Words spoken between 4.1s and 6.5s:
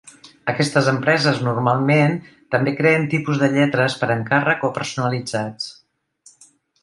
encàrrec o personalitzats.